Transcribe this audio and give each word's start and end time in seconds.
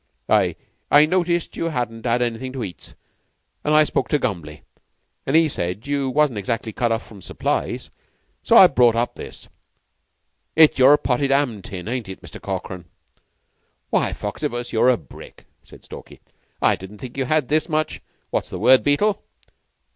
"I 0.27 0.55
I 0.89 1.05
noticed 1.05 1.55
you 1.55 1.69
'adn't 1.69 2.07
'ad 2.07 2.23
anything 2.23 2.53
to 2.53 2.63
eat, 2.63 2.95
an' 3.63 3.73
I 3.73 3.83
spoke 3.83 4.09
to 4.09 4.17
Gumbly, 4.17 4.63
an' 5.27 5.35
he 5.35 5.47
said 5.47 5.85
you 5.85 6.09
wasn't 6.09 6.39
exactly 6.39 6.73
cut 6.73 6.91
off 6.91 7.05
from 7.05 7.21
supplies. 7.21 7.91
So 8.41 8.55
I 8.57 8.65
brought 8.65 8.95
up 8.95 9.13
this. 9.13 9.47
It's 10.55 10.79
your 10.79 10.97
potted 10.97 11.31
'am 11.31 11.61
tin, 11.61 11.87
ain't 11.87 12.09
it, 12.09 12.19
Mr. 12.23 12.41
Corkran?" 12.41 12.85
"Why, 13.91 14.11
Foxibus, 14.11 14.73
you're 14.73 14.89
a 14.89 14.97
brick," 14.97 15.45
said 15.61 15.83
Stalky. 15.85 16.19
"I 16.63 16.75
didn't 16.75 16.97
think 16.97 17.15
you 17.15 17.25
had 17.25 17.49
this 17.49 17.69
much 17.69 18.01
what's 18.31 18.49
the 18.49 18.57
word, 18.57 18.81
Beetle?" 18.83 19.23